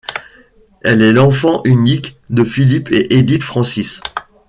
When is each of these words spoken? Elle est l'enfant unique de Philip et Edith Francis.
Elle 0.83 1.03
est 1.03 1.13
l'enfant 1.13 1.61
unique 1.63 2.17
de 2.31 2.43
Philip 2.43 2.89
et 2.91 3.19
Edith 3.19 3.43
Francis. 3.43 4.01